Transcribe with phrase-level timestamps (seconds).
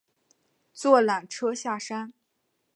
[0.73, 2.11] 坐缆车下山